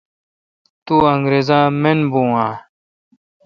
[0.85, 2.49] تو انگرزا من بھو اؘ?۔